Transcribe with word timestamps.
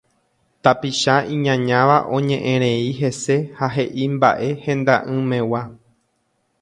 Tapicha 0.63 1.15
iñañáva 1.33 1.97
oñe'ẽre 2.15 2.69
hese 2.99 3.35
ha 3.57 3.65
he'i 3.75 4.03
mba'e 4.15 4.49
henda'ỹmegua. 4.63 5.61